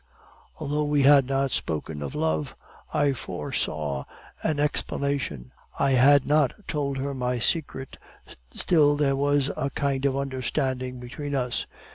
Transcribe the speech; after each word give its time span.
Although 0.57 0.85
we 0.85 1.03
had 1.03 1.27
not 1.27 1.51
spoken 1.51 2.01
of 2.01 2.15
love, 2.15 2.55
I 2.91 3.13
foresaw 3.13 4.05
an 4.41 4.59
explanation. 4.59 5.51
I 5.77 5.91
had 5.91 6.25
not 6.25 6.55
told 6.67 6.97
her 6.97 7.13
my 7.13 7.37
secret, 7.37 7.99
still 8.51 8.95
there 8.95 9.15
was 9.15 9.51
a 9.55 9.69
kind 9.69 10.03
of 10.05 10.17
understanding 10.17 10.99
between 10.99 11.35
us. 11.35 11.67